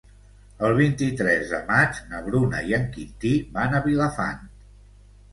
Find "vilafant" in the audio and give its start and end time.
3.89-4.41